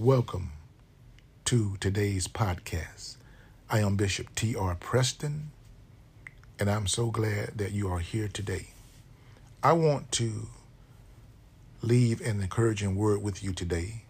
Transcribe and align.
Welcome 0.00 0.52
to 1.44 1.76
today's 1.78 2.26
podcast. 2.26 3.16
I 3.68 3.80
am 3.80 3.96
Bishop 3.96 4.34
T.R. 4.34 4.74
Preston, 4.76 5.50
and 6.58 6.70
I'm 6.70 6.86
so 6.86 7.10
glad 7.10 7.58
that 7.58 7.72
you 7.72 7.90
are 7.92 7.98
here 7.98 8.26
today. 8.26 8.68
I 9.62 9.74
want 9.74 10.10
to 10.12 10.46
leave 11.82 12.22
an 12.22 12.40
encouraging 12.40 12.96
word 12.96 13.22
with 13.22 13.44
you 13.44 13.52
today 13.52 14.04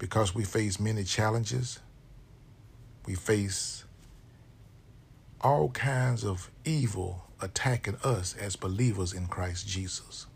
because 0.00 0.34
we 0.34 0.42
face 0.42 0.80
many 0.80 1.04
challenges. 1.04 1.78
We 3.06 3.14
face 3.14 3.84
all 5.40 5.68
kinds 5.68 6.24
of 6.24 6.50
evil 6.64 7.26
attacking 7.40 7.98
us 8.02 8.34
as 8.34 8.56
believers 8.56 9.12
in 9.12 9.28
Christ 9.28 9.68
Jesus. 9.68 10.26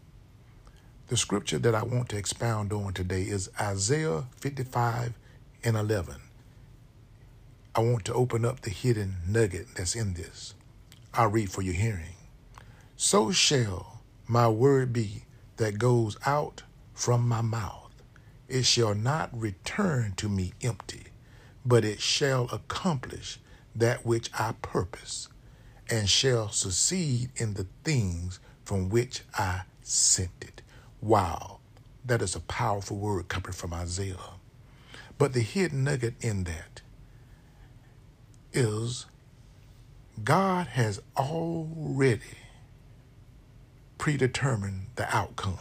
The 1.09 1.17
scripture 1.17 1.59
that 1.61 1.75
I 1.75 1.85
want 1.85 2.11
to 2.11 2.19
expound 2.19 2.71
on 2.71 2.93
today 2.93 3.23
is 3.23 3.49
Isaiah 3.59 4.25
55 4.41 5.15
and 5.65 5.75
11. 5.75 6.17
I 7.75 7.81
want 7.81 8.05
to 8.05 8.13
open 8.13 8.45
up 8.45 8.61
the 8.61 8.69
hidden 8.69 9.17
nugget 9.27 9.69
that's 9.75 9.95
in 9.95 10.13
this. 10.13 10.53
I'll 11.15 11.31
read 11.31 11.51
for 11.51 11.63
your 11.63 11.73
hearing. 11.73 12.17
So 12.99 13.33
shall 13.33 14.03
my 14.27 14.49
word 14.49 14.93
be 14.93 15.25
that 15.57 15.79
goes 15.79 16.19
out 16.27 16.65
from 16.93 17.27
my 17.27 17.41
mouth. 17.41 17.91
It 18.47 18.67
shall 18.67 18.95
not 18.95 19.31
return 19.33 20.13
to 20.19 20.29
me 20.29 20.53
empty, 20.61 21.05
but 21.65 21.87
it 21.87 22.03
shall 22.03 22.51
accomplish 22.53 23.39
that 23.75 24.05
which 24.05 24.29
I 24.39 24.53
purpose, 24.61 25.29
and 25.89 26.07
shall 26.07 26.51
succeed 26.51 27.31
in 27.37 27.55
the 27.55 27.67
things 27.83 28.41
from 28.63 28.91
which 28.91 29.23
I 29.33 29.63
sent 29.81 30.33
it. 30.43 30.58
Wow, 31.01 31.59
that 32.05 32.23
is 32.23 32.35
a 32.35 32.41
powerful 32.41 32.97
word 32.97 33.29
coming 33.29 33.53
from 33.53 33.75
Isaiah. 33.75 34.17
But 35.19 35.33
the 35.33 35.41
hidden 35.41 35.85
nugget 35.85 36.15
in 36.21 36.45
that 36.45 36.83
is 38.53 39.07
God 40.25 40.69
has 40.69 41.01
already 41.17 42.39
predetermined 43.99 44.87
the 44.97 45.15
outcome. 45.15 45.59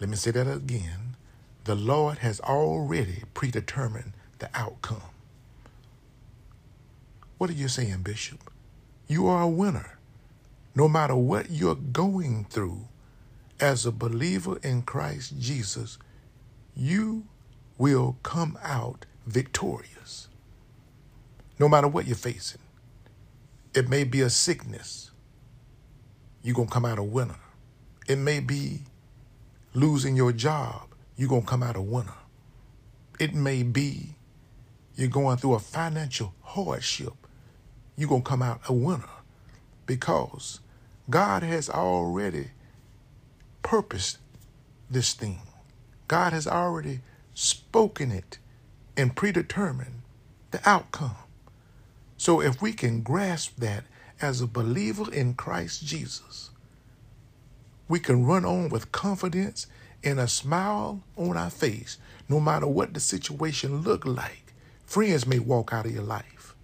Let 0.00 0.10
me 0.10 0.16
say 0.16 0.30
that 0.32 0.48
again. 0.50 1.16
The 1.64 1.74
Lord 1.74 2.18
has 2.18 2.40
already 2.40 3.24
predetermined 3.34 4.12
the 4.38 4.50
outcome. 4.54 5.02
What 7.38 7.50
are 7.50 7.54
you 7.54 7.68
saying, 7.68 8.02
Bishop? 8.02 8.50
You 9.08 9.26
are 9.28 9.42
a 9.42 9.48
winner. 9.48 9.98
No 10.74 10.88
matter 10.88 11.16
what 11.16 11.50
you're 11.50 11.74
going 11.74 12.46
through, 12.50 12.86
as 13.60 13.86
a 13.86 13.92
believer 13.92 14.58
in 14.62 14.82
Christ 14.82 15.38
Jesus, 15.38 15.98
you 16.74 17.26
will 17.78 18.16
come 18.22 18.58
out 18.62 19.06
victorious. 19.26 20.28
No 21.58 21.68
matter 21.68 21.88
what 21.88 22.06
you're 22.06 22.16
facing, 22.16 22.60
it 23.74 23.88
may 23.88 24.04
be 24.04 24.20
a 24.22 24.30
sickness, 24.30 25.10
you're 26.42 26.54
going 26.54 26.68
to 26.68 26.74
come 26.74 26.84
out 26.84 26.98
a 26.98 27.02
winner. 27.02 27.38
It 28.08 28.16
may 28.18 28.40
be 28.40 28.80
losing 29.74 30.16
your 30.16 30.32
job, 30.32 30.94
you're 31.16 31.28
going 31.28 31.42
to 31.42 31.48
come 31.48 31.62
out 31.62 31.76
a 31.76 31.80
winner. 31.82 32.14
It 33.18 33.34
may 33.34 33.62
be 33.62 34.14
you're 34.96 35.08
going 35.08 35.36
through 35.38 35.54
a 35.54 35.60
financial 35.60 36.34
hardship, 36.42 37.14
you're 37.96 38.08
going 38.08 38.22
to 38.22 38.28
come 38.28 38.42
out 38.42 38.60
a 38.68 38.72
winner 38.72 39.08
because 39.86 40.60
God 41.10 41.42
has 41.42 41.68
already 41.70 42.50
purposed 43.68 44.16
this 44.88 45.12
thing. 45.12 45.42
God 46.08 46.32
has 46.32 46.46
already 46.46 47.00
spoken 47.34 48.10
it 48.10 48.38
and 48.96 49.14
predetermined 49.14 50.00
the 50.52 50.66
outcome. 50.66 51.16
So 52.16 52.40
if 52.40 52.62
we 52.62 52.72
can 52.72 53.02
grasp 53.02 53.56
that 53.58 53.84
as 54.22 54.40
a 54.40 54.46
believer 54.46 55.12
in 55.12 55.34
Christ 55.34 55.84
Jesus, 55.84 56.48
we 57.88 58.00
can 58.00 58.24
run 58.24 58.46
on 58.46 58.70
with 58.70 58.90
confidence 58.90 59.66
and 60.02 60.18
a 60.18 60.28
smile 60.28 61.02
on 61.18 61.36
our 61.36 61.50
face, 61.50 61.98
no 62.26 62.40
matter 62.40 62.66
what 62.66 62.94
the 62.94 63.00
situation 63.00 63.82
look 63.82 64.06
like. 64.06 64.54
Friends 64.86 65.26
may 65.26 65.38
walk 65.40 65.74
out 65.74 65.84
of 65.84 65.92
your 65.92 66.04
life, 66.04 66.54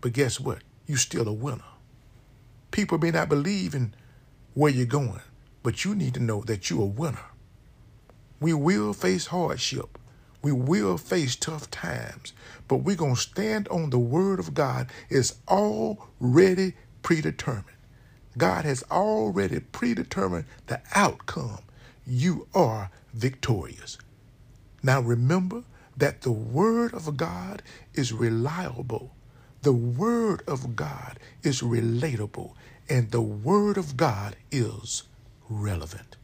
but 0.00 0.14
guess 0.14 0.40
what? 0.40 0.62
You're 0.86 0.96
still 0.96 1.28
a 1.28 1.32
winner. 1.32 1.60
People 2.70 2.96
may 2.96 3.10
not 3.10 3.28
believe 3.28 3.74
in 3.74 3.92
where 4.54 4.72
you're 4.72 4.86
going, 4.86 5.20
but 5.62 5.84
you 5.84 5.94
need 5.94 6.14
to 6.14 6.20
know 6.20 6.42
that 6.42 6.70
you're 6.70 6.82
a 6.82 6.86
winner. 6.86 7.26
We 8.40 8.52
will 8.54 8.92
face 8.92 9.26
hardship. 9.26 9.98
We 10.42 10.50
will 10.50 10.98
face 10.98 11.36
tough 11.36 11.70
times, 11.70 12.32
but 12.66 12.78
we're 12.78 12.96
going 12.96 13.14
to 13.14 13.20
stand 13.20 13.68
on 13.68 13.90
the 13.90 13.98
word 13.98 14.40
of 14.40 14.54
God. 14.54 14.90
It's 15.08 15.36
already 15.48 16.74
predetermined. 17.02 17.76
God 18.36 18.64
has 18.64 18.82
already 18.90 19.60
predetermined 19.60 20.46
the 20.66 20.80
outcome. 20.94 21.60
You 22.04 22.48
are 22.54 22.90
victorious. 23.14 23.98
Now 24.82 25.00
remember 25.00 25.62
that 25.96 26.22
the 26.22 26.32
word 26.32 26.94
of 26.94 27.16
God 27.16 27.62
is 27.94 28.12
reliable. 28.12 29.14
The 29.62 29.72
word 29.72 30.42
of 30.48 30.74
God 30.74 31.20
is 31.44 31.60
relatable. 31.60 32.54
And 32.88 33.12
the 33.12 33.22
word 33.22 33.76
of 33.76 33.96
God 33.96 34.34
is 34.50 35.04
relevant. 35.48 36.16